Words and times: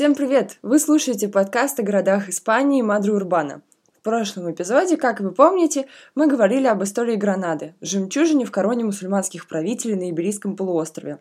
Всем 0.00 0.14
привет! 0.14 0.56
Вы 0.62 0.78
слушаете 0.78 1.28
подкаст 1.28 1.78
о 1.78 1.82
городах 1.82 2.30
Испании 2.30 2.80
Мадре 2.80 3.12
Урбана. 3.12 3.60
В 3.98 4.02
прошлом 4.02 4.50
эпизоде, 4.50 4.96
как 4.96 5.20
вы 5.20 5.30
помните, 5.30 5.88
мы 6.14 6.26
говорили 6.26 6.66
об 6.68 6.82
истории 6.82 7.16
Гранады, 7.16 7.74
жемчужине 7.82 8.46
в 8.46 8.50
короне 8.50 8.82
мусульманских 8.82 9.46
правителей 9.46 9.96
на 9.96 10.10
Иберийском 10.10 10.56
полуострове. 10.56 11.18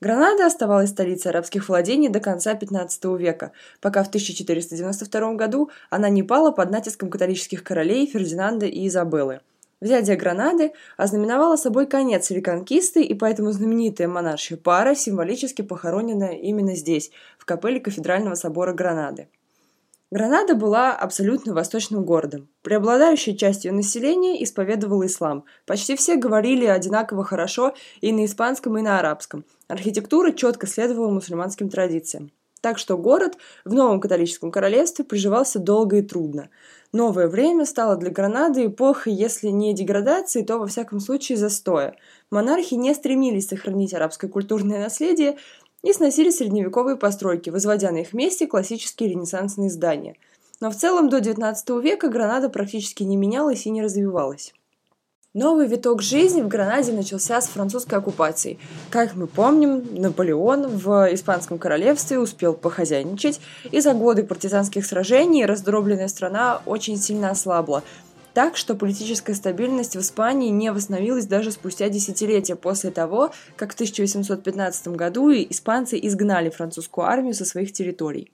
Гранада 0.00 0.46
оставалась 0.46 0.88
столицей 0.88 1.32
арабских 1.32 1.68
владений 1.68 2.08
до 2.08 2.18
конца 2.18 2.54
XV 2.54 3.18
века, 3.18 3.52
пока 3.82 4.02
в 4.02 4.08
1492 4.08 5.34
году 5.34 5.68
она 5.90 6.08
не 6.08 6.22
пала 6.22 6.50
под 6.50 6.70
натиском 6.70 7.10
католических 7.10 7.62
королей 7.62 8.06
Фердинанда 8.06 8.64
и 8.64 8.88
Изабеллы– 8.88 9.40
Взятие 9.80 10.16
Гранады 10.16 10.72
ознаменовало 10.96 11.56
собой 11.56 11.86
конец 11.86 12.30
реконкисты, 12.30 13.02
и 13.02 13.14
поэтому 13.14 13.52
знаменитая 13.52 14.08
монаршая 14.08 14.58
пара 14.58 14.94
символически 14.94 15.62
похоронена 15.62 16.32
именно 16.32 16.74
здесь, 16.74 17.10
в 17.38 17.44
капелле 17.44 17.80
кафедрального 17.80 18.34
собора 18.34 18.72
Гранады. 18.72 19.28
Гранада 20.10 20.54
была 20.54 20.94
абсолютно 20.94 21.54
восточным 21.54 22.04
городом. 22.04 22.48
Преобладающая 22.62 23.34
часть 23.34 23.64
ее 23.64 23.72
населения 23.72 24.44
исповедовала 24.44 25.06
ислам. 25.06 25.44
Почти 25.66 25.96
все 25.96 26.14
говорили 26.14 26.66
одинаково 26.66 27.24
хорошо 27.24 27.74
и 28.00 28.12
на 28.12 28.24
испанском, 28.24 28.78
и 28.78 28.82
на 28.82 29.00
арабском. 29.00 29.44
Архитектура 29.66 30.30
четко 30.30 30.68
следовала 30.68 31.10
мусульманским 31.10 31.68
традициям. 31.68 32.30
Так 32.64 32.78
что 32.78 32.96
город 32.96 33.36
в 33.66 33.74
новом 33.74 34.00
католическом 34.00 34.50
королевстве 34.50 35.04
приживался 35.04 35.58
долго 35.58 35.98
и 35.98 36.02
трудно. 36.02 36.48
Новое 36.92 37.28
время 37.28 37.66
стало 37.66 37.96
для 37.96 38.08
Гранады 38.10 38.64
эпохой, 38.64 39.12
если 39.12 39.48
не 39.48 39.74
деградации, 39.74 40.42
то 40.42 40.56
во 40.56 40.66
всяком 40.66 40.98
случае 40.98 41.36
застоя. 41.36 41.94
Монархи 42.30 42.72
не 42.72 42.94
стремились 42.94 43.48
сохранить 43.48 43.92
арабское 43.92 44.30
культурное 44.30 44.80
наследие 44.80 45.36
и 45.82 45.92
сносили 45.92 46.30
средневековые 46.30 46.96
постройки, 46.96 47.50
возводя 47.50 47.90
на 47.90 47.98
их 47.98 48.14
месте 48.14 48.46
классические 48.46 49.10
ренессансные 49.10 49.68
здания. 49.68 50.16
Но 50.60 50.70
в 50.70 50.74
целом 50.74 51.10
до 51.10 51.18
XIX 51.18 51.82
века 51.82 52.08
Гранада 52.08 52.48
практически 52.48 53.02
не 53.02 53.18
менялась 53.18 53.66
и 53.66 53.70
не 53.70 53.82
развивалась. 53.82 54.54
Новый 55.34 55.66
виток 55.66 56.00
жизни 56.00 56.42
в 56.42 56.46
Гранаде 56.46 56.92
начался 56.92 57.40
с 57.40 57.48
французской 57.48 57.96
оккупацией. 57.96 58.60
Как 58.88 59.16
мы 59.16 59.26
помним, 59.26 59.84
Наполеон 60.00 60.68
в 60.68 61.12
Испанском 61.12 61.58
королевстве 61.58 62.20
успел 62.20 62.54
похозяйничать, 62.54 63.40
и 63.72 63.80
за 63.80 63.94
годы 63.94 64.22
партизанских 64.22 64.86
сражений 64.86 65.44
раздробленная 65.44 66.06
страна 66.06 66.62
очень 66.66 66.96
сильно 66.96 67.30
ослабла. 67.30 67.82
Так 68.32 68.56
что 68.56 68.76
политическая 68.76 69.34
стабильность 69.34 69.96
в 69.96 70.00
Испании 70.00 70.50
не 70.50 70.70
восстановилась 70.70 71.26
даже 71.26 71.50
спустя 71.50 71.88
десятилетия 71.88 72.54
после 72.54 72.92
того, 72.92 73.32
как 73.56 73.72
в 73.72 73.74
1815 73.74 74.86
году 74.88 75.32
испанцы 75.32 75.98
изгнали 76.00 76.48
французскую 76.48 77.08
армию 77.08 77.34
со 77.34 77.44
своих 77.44 77.72
территорий. 77.72 78.30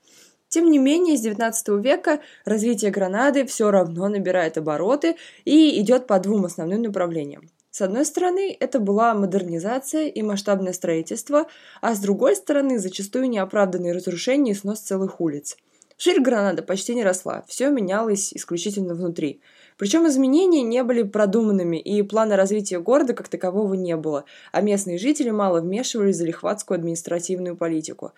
Тем 0.51 0.69
не 0.69 0.79
менее, 0.79 1.17
с 1.17 1.25
XIX 1.25 1.81
века 1.81 2.19
развитие 2.45 2.91
Гранады 2.91 3.47
все 3.47 3.70
равно 3.70 4.09
набирает 4.09 4.59
обороты 4.59 5.15
и 5.45 5.81
идет 5.81 6.09
по 6.09 6.19
двум 6.19 6.45
основным 6.45 6.83
направлениям. 6.83 7.48
С 7.70 7.81
одной 7.83 8.05
стороны, 8.05 8.57
это 8.59 8.81
была 8.81 9.15
модернизация 9.15 10.09
и 10.09 10.23
масштабное 10.23 10.73
строительство, 10.73 11.47
а 11.81 11.95
с 11.95 12.01
другой 12.01 12.34
стороны, 12.34 12.81
зачастую 12.81 13.31
неоправданные 13.31 13.92
разрушения 13.92 14.51
и 14.51 14.57
снос 14.57 14.81
целых 14.81 15.20
улиц. 15.20 15.57
Ширь 15.97 16.20
Гранада 16.20 16.64
почти 16.64 16.97
не 16.97 17.05
росла, 17.05 17.45
все 17.47 17.70
менялось 17.70 18.33
исключительно 18.33 18.95
внутри. 18.95 19.41
Причем 19.77 20.08
изменения 20.08 20.63
не 20.63 20.83
были 20.83 21.05
продуманными, 21.05 21.77
и 21.77 22.03
плана 22.03 22.36
развития 22.36 22.80
города 22.80 23.13
как 23.13 23.29
такового 23.29 23.74
не 23.74 23.97
было, 23.97 24.24
а 24.51 24.63
местные 24.63 24.98
жители 24.98 25.30
мало 25.30 25.61
вмешивались 25.61 26.17
в 26.17 26.19
залихватскую 26.19 26.77
административную 26.77 27.57
политику. 27.57 28.14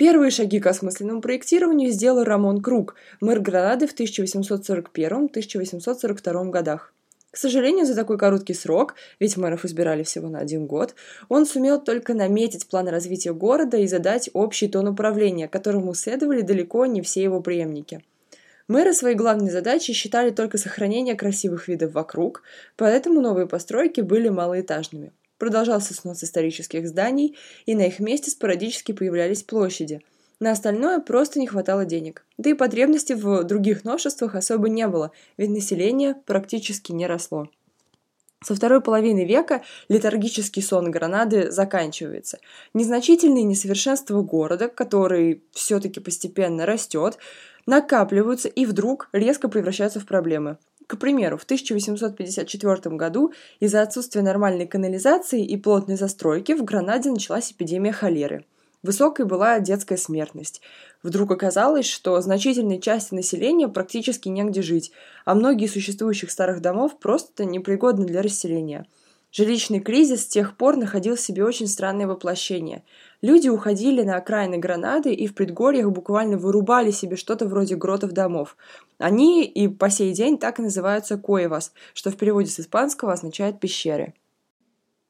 Первые 0.00 0.30
шаги 0.30 0.60
к 0.60 0.66
осмысленному 0.66 1.20
проектированию 1.20 1.90
сделал 1.90 2.24
Рамон 2.24 2.62
Круг, 2.62 2.94
мэр 3.20 3.40
Гранады 3.40 3.86
в 3.86 3.94
1841-1842 3.94 6.48
годах. 6.48 6.94
К 7.30 7.36
сожалению, 7.36 7.84
за 7.84 7.94
такой 7.94 8.16
короткий 8.16 8.54
срок, 8.54 8.94
ведь 9.18 9.36
мэров 9.36 9.66
избирали 9.66 10.02
всего 10.02 10.30
на 10.30 10.38
один 10.38 10.66
год, 10.66 10.94
он 11.28 11.44
сумел 11.44 11.78
только 11.78 12.14
наметить 12.14 12.66
план 12.66 12.88
развития 12.88 13.34
города 13.34 13.76
и 13.76 13.86
задать 13.86 14.30
общий 14.32 14.68
тон 14.68 14.88
управления, 14.88 15.48
которому 15.48 15.92
следовали 15.92 16.40
далеко 16.40 16.86
не 16.86 17.02
все 17.02 17.22
его 17.22 17.42
преемники. 17.42 18.02
Мэры 18.68 18.94
своей 18.94 19.16
главной 19.16 19.50
задачей 19.50 19.92
считали 19.92 20.30
только 20.30 20.56
сохранение 20.56 21.14
красивых 21.14 21.68
видов 21.68 21.92
вокруг, 21.92 22.42
поэтому 22.78 23.20
новые 23.20 23.46
постройки 23.46 24.00
были 24.00 24.30
малоэтажными. 24.30 25.12
Продолжался 25.40 25.94
снос 25.94 26.22
исторических 26.22 26.86
зданий, 26.86 27.34
и 27.64 27.74
на 27.74 27.86
их 27.86 27.98
месте 27.98 28.30
спорадически 28.30 28.92
появлялись 28.92 29.42
площади. 29.42 30.02
На 30.38 30.50
остальное 30.50 31.00
просто 31.00 31.40
не 31.40 31.46
хватало 31.46 31.86
денег. 31.86 32.26
Да 32.36 32.50
и 32.50 32.54
потребностей 32.54 33.14
в 33.14 33.42
других 33.44 33.82
новшествах 33.84 34.34
особо 34.34 34.68
не 34.68 34.86
было, 34.86 35.12
ведь 35.38 35.48
население 35.48 36.14
практически 36.26 36.92
не 36.92 37.06
росло. 37.06 37.48
Со 38.44 38.54
второй 38.54 38.82
половины 38.82 39.24
века 39.24 39.62
летаргический 39.88 40.62
сон 40.62 40.90
Гранады 40.90 41.50
заканчивается. 41.50 42.38
Незначительные 42.74 43.44
несовершенства 43.44 44.20
города, 44.20 44.68
который 44.68 45.42
все-таки 45.52 46.00
постепенно 46.00 46.66
растет, 46.66 47.16
накапливаются 47.64 48.48
и 48.48 48.66
вдруг 48.66 49.08
резко 49.12 49.48
превращаются 49.48 50.00
в 50.00 50.06
проблемы. 50.06 50.58
К 50.90 50.96
примеру, 50.96 51.38
в 51.38 51.44
1854 51.44 52.96
году 52.96 53.32
из-за 53.60 53.82
отсутствия 53.82 54.22
нормальной 54.22 54.66
канализации 54.66 55.44
и 55.44 55.56
плотной 55.56 55.94
застройки 55.94 56.50
в 56.50 56.64
Гранаде 56.64 57.12
началась 57.12 57.52
эпидемия 57.52 57.92
холеры. 57.92 58.44
Высокой 58.82 59.24
была 59.24 59.60
детская 59.60 59.96
смертность. 59.96 60.60
Вдруг 61.04 61.30
оказалось, 61.30 61.86
что 61.86 62.20
значительной 62.20 62.80
части 62.80 63.14
населения 63.14 63.68
практически 63.68 64.28
негде 64.28 64.62
жить, 64.62 64.90
а 65.24 65.36
многие 65.36 65.68
существующих 65.68 66.32
старых 66.32 66.60
домов 66.60 66.98
просто 66.98 67.44
непригодны 67.44 68.04
для 68.04 68.20
расселения– 68.20 68.84
Жилищный 69.32 69.78
кризис 69.78 70.24
с 70.24 70.26
тех 70.26 70.56
пор 70.56 70.76
находил 70.76 71.14
в 71.14 71.20
себе 71.20 71.44
очень 71.44 71.68
странное 71.68 72.08
воплощение. 72.08 72.82
Люди 73.22 73.48
уходили 73.48 74.02
на 74.02 74.16
окраины 74.16 74.58
Гранады 74.58 75.14
и 75.14 75.28
в 75.28 75.34
предгорьях 75.34 75.88
буквально 75.90 76.36
вырубали 76.36 76.90
себе 76.90 77.14
что-то 77.14 77.46
вроде 77.46 77.76
гротов 77.76 78.10
домов. 78.10 78.56
Они 78.98 79.44
и 79.44 79.68
по 79.68 79.88
сей 79.88 80.12
день 80.14 80.36
так 80.36 80.58
и 80.58 80.62
называются 80.62 81.16
коевас, 81.16 81.72
что 81.94 82.10
в 82.10 82.16
переводе 82.16 82.50
с 82.50 82.58
испанского 82.58 83.12
означает 83.12 83.60
«пещеры». 83.60 84.14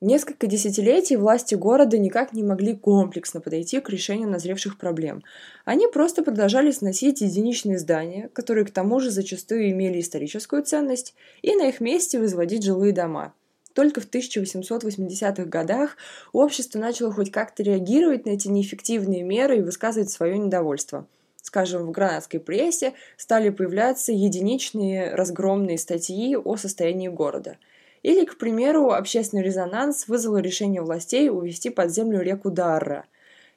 Несколько 0.02 0.46
десятилетий 0.46 1.16
власти 1.16 1.54
города 1.54 1.98
никак 1.98 2.32
не 2.32 2.42
могли 2.42 2.74
комплексно 2.74 3.40
подойти 3.40 3.80
к 3.80 3.90
решению 3.90 4.30
назревших 4.30 4.78
проблем. 4.78 5.22
Они 5.66 5.86
просто 5.88 6.22
продолжали 6.22 6.70
сносить 6.70 7.20
единичные 7.20 7.78
здания, 7.78 8.30
которые 8.32 8.64
к 8.64 8.70
тому 8.70 9.00
же 9.00 9.10
зачастую 9.10 9.70
имели 9.70 10.00
историческую 10.00 10.62
ценность, 10.62 11.14
и 11.42 11.54
на 11.54 11.68
их 11.68 11.80
месте 11.80 12.18
возводить 12.18 12.64
жилые 12.64 12.92
дома– 12.92 13.34
только 13.74 14.00
в 14.00 14.08
1880-х 14.08 15.44
годах 15.44 15.96
общество 16.32 16.78
начало 16.78 17.12
хоть 17.12 17.30
как-то 17.30 17.62
реагировать 17.62 18.26
на 18.26 18.30
эти 18.30 18.48
неэффективные 18.48 19.22
меры 19.22 19.58
и 19.58 19.62
высказывать 19.62 20.10
свое 20.10 20.38
недовольство. 20.38 21.06
Скажем, 21.42 21.86
в 21.86 21.90
гранадской 21.90 22.38
прессе 22.38 22.92
стали 23.16 23.50
появляться 23.50 24.12
единичные 24.12 25.14
разгромные 25.14 25.78
статьи 25.78 26.36
о 26.36 26.56
состоянии 26.56 27.08
города. 27.08 27.56
Или, 28.02 28.24
к 28.24 28.38
примеру, 28.38 28.92
общественный 28.92 29.42
резонанс 29.42 30.08
вызвал 30.08 30.38
решение 30.38 30.80
властей 30.80 31.28
увести 31.28 31.70
под 31.70 31.90
землю 31.90 32.20
реку 32.20 32.50
Дарра. 32.50 33.04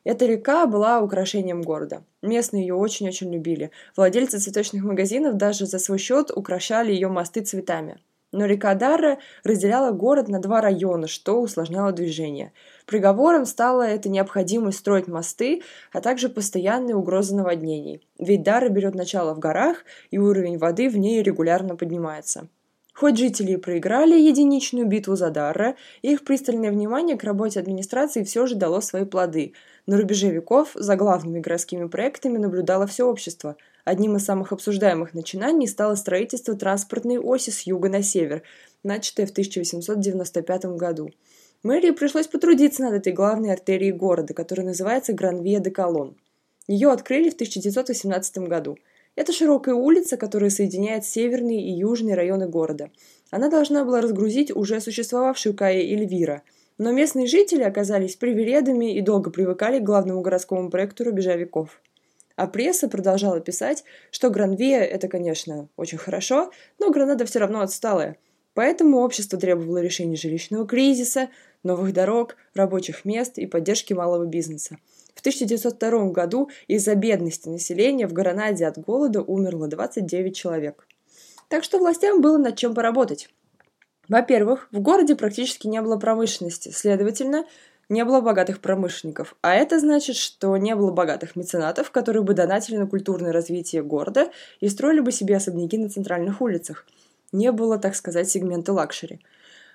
Эта 0.04 0.26
река 0.26 0.66
была 0.66 1.02
украшением 1.02 1.62
города. 1.62 2.04
Местные 2.22 2.64
ее 2.64 2.76
очень-очень 2.76 3.34
любили. 3.34 3.72
Владельцы 3.96 4.40
цветочных 4.40 4.84
магазинов 4.84 5.38
даже 5.38 5.66
за 5.66 5.80
свой 5.80 5.98
счет 5.98 6.30
украшали 6.30 6.92
ее 6.92 7.08
мосты 7.08 7.42
цветами. 7.42 8.00
Но 8.34 8.48
река 8.48 8.74
Дарра 8.74 9.20
разделяла 9.44 9.92
город 9.92 10.28
на 10.28 10.40
два 10.40 10.60
района, 10.60 11.08
что 11.08 11.40
усложняло 11.40 11.92
движение. 11.92 12.52
Приговором 12.88 13.46
стала 13.46 13.84
эта 13.84 14.10
необходимость 14.10 14.80
строить 14.80 15.08
мосты, 15.08 15.62
а 15.94 16.02
также 16.02 16.30
постоянные 16.30 16.96
угрозы 16.96 17.36
наводнений. 17.36 18.02
Ведь 18.18 18.42
Дарра 18.42 18.70
берет 18.70 18.96
начало 18.96 19.36
в 19.36 19.40
горах, 19.40 19.86
и 20.10 20.18
уровень 20.18 20.58
воды 20.58 20.90
в 20.90 20.98
ней 20.98 21.22
регулярно 21.22 21.76
поднимается. 21.76 22.48
Хоть 22.96 23.18
жители 23.18 23.54
и 23.54 23.58
проиграли 23.58 24.20
единичную 24.20 24.88
битву 24.88 25.16
за 25.16 25.30
Дарра, 25.30 25.76
их 26.02 26.24
пристальное 26.24 26.72
внимание 26.72 27.18
к 27.18 27.24
работе 27.24 27.60
администрации 27.60 28.24
все 28.24 28.48
же 28.48 28.56
дало 28.56 28.82
свои 28.82 29.06
плоды. 29.06 29.54
На 29.86 29.98
рубеже 29.98 30.32
веков 30.32 30.72
за 30.74 30.96
главными 30.96 31.40
городскими 31.40 31.86
проектами 31.86 32.40
наблюдало 32.40 32.88
все 32.88 33.08
общество– 33.08 33.58
Одним 33.84 34.16
из 34.16 34.24
самых 34.24 34.54
обсуждаемых 34.54 35.14
начинаний 35.14 35.68
стало 35.68 35.96
строительство 35.96 36.56
транспортной 36.56 37.20
оси 37.20 37.50
с 37.50 37.64
юга 37.64 37.90
на 37.90 38.02
север, 38.02 38.44
начатое 38.82 39.26
в 39.26 39.32
1895 39.32 40.66
году. 40.78 41.10
Мэрии 41.64 41.92
пришлось 41.92 42.28
потрудиться 42.28 42.84
над 42.84 42.94
этой 42.94 43.12
главной 43.12 43.52
артерией 43.52 43.92
города, 43.92 44.34
которая 44.34 44.68
называется 44.68 45.12
Гранвия 45.14 45.60
де 45.60 45.70
Колон. 45.70 46.16
Ее 46.68 46.92
открыли 46.92 47.30
в 47.30 47.34
1918 47.34 48.38
году. 48.40 48.78
Это 49.16 49.34
широкая 49.34 49.76
улица, 49.76 50.16
которая 50.16 50.50
соединяет 50.50 51.06
северные 51.06 51.62
и 51.62 51.72
южные 51.72 52.16
районы 52.16 52.48
города. 52.48 52.90
Она 53.32 53.50
должна 53.50 53.84
была 53.84 54.00
разгрузить 54.00 54.56
уже 54.56 54.80
существовавшую 54.80 55.56
Кая 55.56 55.82
Эльвира, 55.82 56.42
но 56.78 56.92
местные 56.92 57.28
жители 57.28 57.64
оказались 57.64 58.16
привередами 58.16 58.96
и 58.96 59.02
долго 59.02 59.30
привыкали 59.30 59.80
к 59.80 59.84
главному 59.84 60.22
городскому 60.22 60.70
проекту 60.70 61.04
рубежа 61.04 61.36
веков. 61.36 61.82
А 62.36 62.48
пресса 62.48 62.88
продолжала 62.88 63.40
писать, 63.40 63.84
что 64.10 64.30
Гранвия– 64.30 64.82
это, 64.82 65.08
конечно, 65.08 65.70
очень 65.76 66.00
хорошо, 66.00 66.52
но 66.80 66.90
Гранада 66.90 67.26
все 67.26 67.40
равно 67.40 67.62
отсталая. 67.62 68.18
Поэтому 68.56 69.00
общество 69.00 69.40
требовало 69.40 69.80
решения 69.80 70.16
жилищного 70.16 70.68
кризиса, 70.68 71.30
новых 71.64 71.94
дорог, 71.94 72.36
рабочих 72.54 73.06
мест 73.06 73.38
и 73.38 73.46
поддержки 73.46 73.94
малого 73.94 74.26
бизнеса. 74.26 74.78
В 75.16 75.20
1902 75.20 76.10
году 76.10 76.50
из-за 76.68 76.96
бедности 76.96 77.50
населения 77.50 78.08
в 78.08 78.14
Гранаде 78.14 78.66
от 78.66 78.78
голода 78.78 79.22
умерло 79.22 79.68
29 79.68 80.36
человек. 80.36 80.88
Так 81.50 81.64
что 81.64 81.78
властям 81.78 82.22
было 82.22 82.38
над 82.38 82.58
чем 82.58 82.74
поработать. 82.74 83.30
Во-первых, 84.10 84.68
в 84.72 84.80
городе 84.80 85.16
практически 85.16 85.68
не 85.68 85.82
было 85.82 85.98
промышленности, 85.98 86.70
следовательно, 86.70 87.46
не 87.94 88.04
было 88.04 88.20
богатых 88.20 88.60
промышленников. 88.60 89.36
А 89.42 89.54
это 89.54 89.80
значит, 89.80 90.16
что 90.16 90.58
не 90.58 90.76
было 90.76 90.92
богатых 90.92 91.36
меценатов, 91.36 91.92
которые 91.92 92.24
бы 92.24 92.34
донатили 92.34 92.78
на 92.78 92.88
культурное 92.88 93.32
развитие 93.32 93.84
города 93.84 94.32
и 94.60 94.68
строили 94.68 95.00
бы 95.00 95.12
себе 95.12 95.38
особняки 95.38 95.78
на 95.78 95.90
центральных 95.90 96.42
улицах. 96.42 96.86
Не 97.32 97.52
было, 97.52 97.78
так 97.78 97.96
сказать, 97.96 98.30
сегмента 98.30 98.74
luxury. 98.74 99.22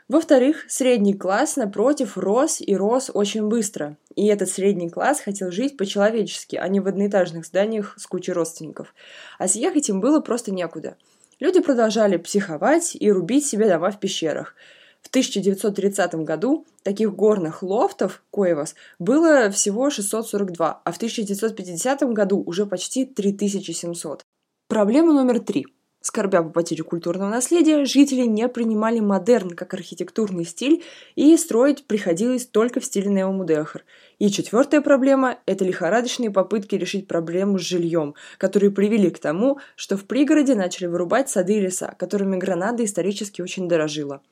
Во-вторых, 0.09 0.65
средний 0.69 1.15
класс, 1.15 1.57
напротив, 1.57 2.17
рос 2.17 2.61
и 2.61 2.75
рос 2.75 3.11
очень 3.13 3.47
быстро. 3.47 3.97
И 4.17 4.27
этот 4.27 4.49
средний 4.49 4.89
класс 4.89 5.21
хотел 5.21 5.51
жить 5.51 5.77
по-человечески, 5.77 6.57
а 6.57 6.67
не 6.69 6.81
в 6.81 6.87
одноэтажных 6.87 7.45
зданиях 7.45 7.95
с 7.99 8.07
кучей 8.07 8.33
родственников. 8.33 8.95
А 9.39 9.49
съехать 9.49 9.89
им 9.91 10.01
было 10.01 10.21
просто 10.21 10.51
некуда. 10.51 10.97
Люди 11.41 11.61
продолжали 11.61 12.17
психовать 12.17 12.97
и 12.99 13.13
рубить 13.13 13.47
себе 13.47 13.69
дома 13.69 13.91
в 13.91 14.01
пещерах. 14.01 14.55
В 15.03 15.09
1930 15.09 16.15
году 16.17 16.67
таких 16.83 17.15
горных 17.15 17.63
лофтов, 17.63 18.23
cuevas, 18.33 18.75
было 18.99 19.51
всего 19.51 19.91
642, 19.91 20.83
а 20.85 20.93
в 20.93 20.97
1950 20.97 22.03
году 22.13 22.43
уже 22.45 22.67
почти 22.67 23.07
3700. 23.07 24.23
Проблема 24.69 25.13
номер 25.13 25.41
три– 25.41 25.67
Скорбя 26.01 26.43
по 26.43 26.51
потере 26.51 26.85
культурного 26.85 27.29
наследия, 27.29 27.85
жители 27.85 28.25
не 28.25 28.49
принимали 28.49 29.01
модерн 29.01 29.51
как 29.51 29.75
архитектурный 29.75 30.45
стиль, 30.45 30.85
и 31.17 31.37
строить 31.37 31.87
приходилось 31.87 32.47
только 32.47 32.79
в 32.79 32.85
стиле 32.85 33.11
неомудехар. 33.11 33.85
И 34.21 34.31
четвертая 34.31 34.81
проблема– 34.81 35.39
это 35.47 35.65
лихорадочные 35.65 36.31
попытки 36.31 36.77
решить 36.77 37.09
проблему 37.09 37.59
с 37.59 37.63
жильем, 37.63 38.15
которые 38.39 38.71
привели 38.71 39.11
к 39.11 39.19
тому, 39.19 39.59
что 39.75 39.97
в 39.97 40.05
пригороде 40.05 40.55
начали 40.55 40.87
вырубать 40.87 41.31
сады 41.31 41.55
и 41.55 41.61
леса, 41.61 41.97
которыми 41.99 42.37
Гранада 42.37 42.85
исторически 42.85 43.43
очень 43.43 43.69
дорожила. 43.69 44.23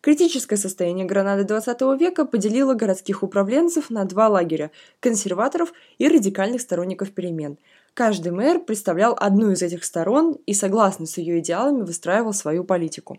Критическое 0.00 0.56
состояние 0.56 1.04
Гранады 1.04 1.42
XX 1.42 1.98
века 1.98 2.24
поделило 2.24 2.74
городских 2.74 3.22
управленцев 3.22 3.90
на 3.90 4.04
два 4.04 4.28
лагеря– 4.28 4.70
консерваторов 5.00 5.72
и 5.98 6.08
радикальных 6.08 6.60
сторонников 6.60 7.12
перемен– 7.12 7.58
Каждый 7.94 8.32
мэр 8.32 8.60
представлял 8.60 9.16
одну 9.18 9.50
из 9.50 9.62
этих 9.62 9.84
сторон 9.84 10.38
и, 10.46 10.54
согласно 10.54 11.06
с 11.06 11.18
ее 11.18 11.40
идеалами, 11.40 11.82
выстраивал 11.82 12.32
свою 12.32 12.64
политику. 12.64 13.18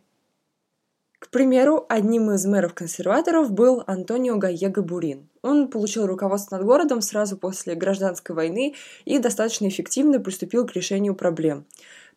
К 1.20 1.30
примеру, 1.30 1.86
одним 1.88 2.32
из 2.32 2.46
мэров-консерваторов 2.46 3.52
был 3.52 3.84
Антонио 3.86 4.38
Гаего 4.38 4.82
Бурин. 4.82 5.30
Он 5.44 5.68
получил 5.68 6.08
руководство 6.08 6.58
над 6.58 6.66
городом 6.66 7.02
сразу 7.02 7.38
после 7.38 7.76
гражданской 7.76 8.36
войны 8.36 8.74
и 9.06 9.20
достаточно 9.20 9.68
эффективно 9.68 10.20
приступил 10.20 10.66
к 10.66 10.74
решению 10.74 11.14
проблем. 11.14 11.66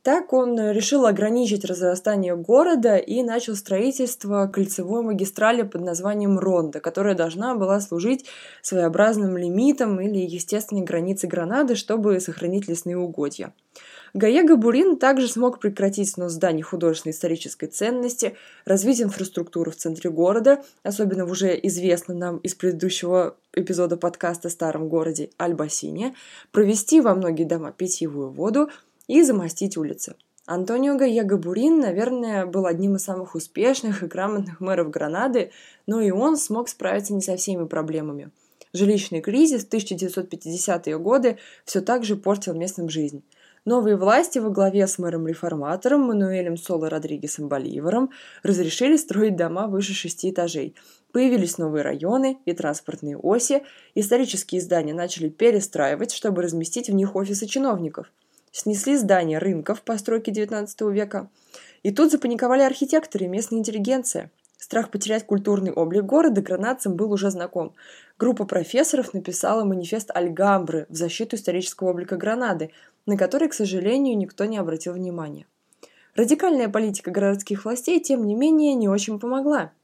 Так 0.04 0.34
он 0.34 0.60
решил 0.70 1.06
ограничить 1.06 1.64
разрастание 1.64 2.36
города 2.36 2.98
и 2.98 3.22
начал 3.22 3.56
строительство 3.56 4.46
кольцевой 4.52 5.02
магистрали 5.02 5.62
под 5.62 5.80
названием 5.80 6.38
Ронда, 6.38 6.80
которая 6.80 7.14
должна 7.14 7.54
была 7.54 7.80
служить 7.80 8.26
своеобразным 8.60 9.38
лимитом 9.38 9.98
или 10.02 10.18
естественной 10.18 10.82
границей 10.82 11.30
Гранады, 11.30 11.74
чтобы 11.74 12.20
сохранить 12.20 12.68
лесные 12.68 12.98
угодья. 12.98 13.54
Гаего 14.12 14.56
Бурин 14.56 14.98
также 14.98 15.26
смог 15.26 15.58
прекратить 15.58 16.10
снос 16.10 16.32
зданий 16.32 16.62
художественной 16.62 17.14
исторической 17.14 17.66
ценности, 17.66 18.36
развить 18.66 19.00
инфраструктуру 19.00 19.70
в 19.70 19.76
центре 19.76 20.10
города, 20.10 20.62
особенно 20.82 21.24
в 21.24 21.30
уже 21.30 21.58
известном 21.62 22.18
нам 22.18 22.36
из 22.38 22.54
предыдущего 22.54 23.36
эпизода 23.54 23.96
подкаста 23.96 24.50
«Старом 24.50 24.90
городе» 24.90 25.30
Альбасине, 25.38 26.14
провести 26.52 27.00
во 27.00 27.14
многие 27.14 27.44
дома 27.44 27.72
питьевую 27.72 28.30
воду, 28.30 28.68
и 29.06 29.22
замостить 29.22 29.76
улицы. 29.76 30.16
Антонио 30.46 30.96
Гаего 30.96 31.38
Бурин, 31.38 31.80
наверное, 31.80 32.44
был 32.44 32.66
одним 32.66 32.96
из 32.96 33.04
самых 33.04 33.34
успешных 33.34 34.02
и 34.02 34.06
грамотных 34.06 34.60
мэров 34.60 34.90
Гранады, 34.90 35.52
но 35.86 36.02
и 36.02 36.10
он 36.10 36.36
смог 36.36 36.68
справиться 36.68 37.14
не 37.14 37.22
со 37.22 37.36
всеми 37.36 37.66
проблемами. 37.66 38.30
Жилищный 38.74 39.22
кризис 39.22 39.64
в 39.64 39.72
1950-е 39.72 40.98
годы 40.98 41.38
все 41.64 41.80
так 41.80 42.04
же 42.04 42.16
портил 42.16 42.54
местным 42.54 42.90
жизнь. 42.90 43.24
Новые 43.64 43.96
власти 43.96 44.38
во 44.38 44.50
главе 44.50 44.86
с 44.86 44.98
мэром-реформатором 44.98 46.02
Мануэлем 46.02 46.58
Соло 46.58 46.90
Родригесом 46.90 47.48
Боливаром 47.48 48.10
разрешили 48.42 48.96
строить 48.96 49.36
дома 49.36 49.68
выше 49.68 49.94
шести 49.94 50.30
этажей. 50.30 50.74
Появились 51.12 51.56
новые 51.56 51.82
районы 51.82 52.36
и 52.44 52.52
транспортные 52.52 53.16
оси, 53.16 53.62
исторические 53.94 54.60
здания 54.60 54.92
начали 54.92 55.30
перестраивать, 55.30 56.12
чтобы 56.12 56.42
разместить 56.42 56.90
в 56.90 56.94
них 56.94 57.16
офисы 57.16 57.46
чиновников– 57.46 58.12
снесли 58.54 58.96
здания 58.96 59.38
рынков 59.38 59.82
постройки 59.82 60.30
XIX 60.30 60.68
века. 60.92 61.28
И 61.82 61.90
тут 61.90 62.12
запаниковали 62.12 62.62
архитекторы 62.62 63.24
и 63.24 63.28
местная 63.28 63.58
интеллигенция. 63.58 64.30
Страх 64.56 64.90
потерять 64.90 65.26
культурный 65.26 65.72
облик 65.72 66.04
города 66.04 66.40
гранадцам 66.40 66.94
был 66.94 67.12
уже 67.12 67.30
знаком. 67.30 67.74
Группа 68.16 68.44
профессоров 68.44 69.12
написала 69.12 69.64
манифест 69.64 70.10
Альгамбры 70.14 70.86
в 70.88 70.94
защиту 70.94 71.36
исторического 71.36 71.90
облика 71.90 72.16
Гранады, 72.16 72.70
на 73.06 73.18
который, 73.18 73.48
к 73.48 73.54
сожалению, 73.54 74.16
никто 74.16 74.44
не 74.44 74.56
обратил 74.56 74.94
внимания. 74.94 75.46
Радикальная 76.14 76.68
политика 76.68 77.10
городских 77.10 77.64
властей, 77.64 78.00
тем 78.00 78.24
не 78.24 78.36
менее, 78.36 78.74
не 78.74 78.88
очень 78.88 79.18
помогла– 79.18 79.72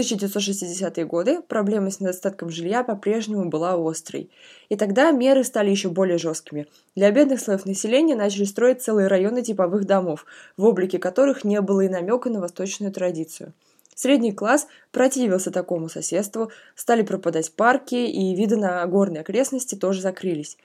1960-е 0.00 1.04
годы 1.04 1.42
проблема 1.42 1.90
с 1.90 2.00
недостатком 2.00 2.50
жилья 2.50 2.82
по-прежнему 2.82 3.48
была 3.48 3.74
острой. 3.74 4.30
И 4.68 4.76
тогда 4.76 5.10
меры 5.10 5.44
стали 5.44 5.70
еще 5.70 5.90
более 5.90 6.18
жесткими. 6.18 6.66
Для 6.96 7.10
бедных 7.10 7.40
слоев 7.40 7.66
населения 7.66 8.16
начали 8.16 8.44
строить 8.44 8.82
целые 8.82 9.08
районы 9.08 9.42
типовых 9.42 9.84
домов, 9.84 10.24
в 10.56 10.64
облике 10.64 10.98
которых 10.98 11.44
не 11.44 11.60
было 11.60 11.82
и 11.82 11.88
намека 11.88 12.30
на 12.30 12.40
восточную 12.40 12.92
традицию. 12.92 13.52
Средний 13.94 14.32
класс 14.32 14.66
противился 14.92 15.50
такому 15.50 15.90
соседству, 15.90 16.50
стали 16.74 17.02
пропадать 17.02 17.52
парки, 17.52 17.96
и 17.96 18.34
виды 18.34 18.56
на 18.56 18.86
горные 18.86 19.20
окрестности 19.20 19.74
тоже 19.74 20.00
закрылись. 20.00 20.56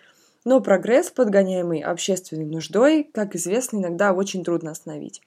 Но 0.46 0.62
прогресс, 0.62 1.10
подгоняемый 1.10 1.82
общественной 1.82 2.46
нуждой, 2.46 3.10
как 3.12 3.36
известно, 3.36 3.77
иногда 3.77 4.13
очень 4.13 4.44
трудно 4.44 4.72
остановить. 4.72 5.22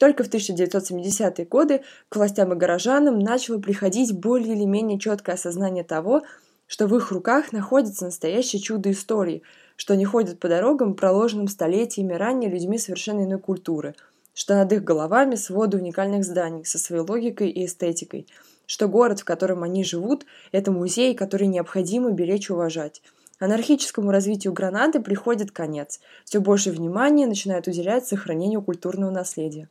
Только 0.00 0.24
в 0.24 0.30
1970-е 0.30 1.44
годы 1.44 1.82
к 2.08 2.16
властям 2.16 2.54
и 2.54 2.56
горожанам 2.56 3.18
начало 3.18 3.58
приходить 3.58 4.18
более 4.18 4.54
или 4.54 4.64
менее 4.64 4.98
четкое 4.98 5.34
осознание 5.34 5.84
того, 5.84 6.22
что 6.66 6.86
в 6.86 6.96
их 6.96 7.12
руках 7.12 7.52
находится 7.52 8.06
настоящее 8.06 8.62
чудо 8.62 8.90
истории, 8.92 9.42
что 9.76 9.92
они 9.92 10.06
ходят 10.06 10.40
по 10.40 10.48
дорогам, 10.48 10.94
проложенным 10.94 11.48
столетиями 11.48 12.14
ранее 12.14 12.50
людьми 12.50 12.78
совершенно 12.78 13.24
иной 13.24 13.38
культуры, 13.38 13.94
что 14.32 14.54
над 14.54 14.72
их 14.72 14.84
головами 14.84 15.34
своды 15.34 15.76
уникальных 15.76 16.24
зданий 16.24 16.64
со 16.64 16.78
своей 16.78 17.02
логикой 17.02 17.50
и 17.50 17.66
эстетикой, 17.66 18.26
что 18.64 18.88
город, 18.88 19.20
в 19.20 19.26
котором 19.26 19.64
они 19.64 19.84
живут, 19.84 20.24
это 20.50 20.72
музей, 20.72 21.14
который 21.14 21.46
необходимо 21.46 22.10
беречь 22.10 22.48
и 22.48 22.54
уважать. 22.54 23.02
Анархическому 23.38 24.10
развитию 24.10 24.54
Гранады 24.54 25.00
приходит 25.00 25.50
конец. 25.50 26.00
Все 26.24 26.40
больше 26.40 26.70
внимания 26.70 27.26
начинает 27.26 27.68
уделять 27.68 28.06
сохранению 28.06 28.62
культурного 28.62 29.10
наследия. 29.10 29.68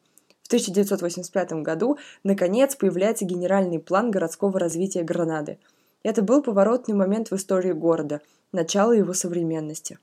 В 0.50 0.51
1985 0.51 1.62
году, 1.62 2.00
наконец, 2.24 2.75
появляется 2.75 3.24
генеральный 3.24 3.77
план 3.77 4.10
городского 4.10 4.60
развития 4.60 5.03
Гранады. 5.03 5.60
Это 6.01 6.24
был 6.24 6.41
поворотный 6.41 6.96
момент 6.96 7.29
в 7.29 7.36
истории 7.36 7.72
города, 7.72 8.20
начало 8.51 8.94
его 8.94 9.13
современности. 9.13 10.00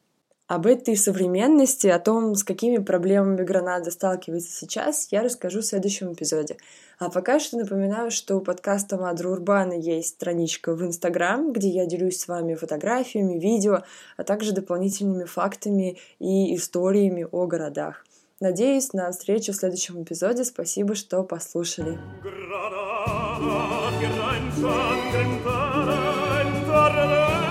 Об 0.47 0.69
этой 0.69 0.97
современности, 0.97 1.88
о 1.88 1.99
том, 1.99 2.37
с 2.37 2.45
какими 2.45 2.76
проблемами 2.76 3.43
Гранада 3.43 3.91
сталкивается 3.91 4.57
сейчас, 4.57 5.09
я 5.11 5.25
расскажу 5.25 5.62
в 5.62 5.67
следующем 5.67 6.12
эпизоде. 6.12 6.59
А 7.00 7.11
пока 7.11 7.41
что 7.41 7.59
напоминаю, 7.59 8.12
что 8.12 8.37
у 8.37 8.41
подкаста 8.41 8.99
Мадра 8.99 9.29
Урбана 9.29 9.73
есть 9.73 10.11
страничка 10.11 10.76
в 10.76 10.83
Инстаграм, 10.85 11.53
где 11.53 11.71
я 11.71 11.87
делюсь 11.87 12.21
с 12.21 12.29
вами 12.29 12.55
фотографиями, 12.55 13.41
видео, 13.41 13.83
а 14.17 14.23
также 14.23 14.53
дополнительными 14.53 15.25
фактами 15.25 15.99
и 16.21 16.55
историями 16.55 17.26
о 17.33 17.49
городах. 17.49 18.05
Надеюсь 18.40 18.93
на 18.93 19.11
встречу 19.11 19.52
в 19.52 19.57
следующем 19.57 20.02
эпизоде. 20.02 20.45
Спасибо, 20.45 20.95
что 20.95 21.23
послушали. 21.23 21.99
conserva 26.87 27.46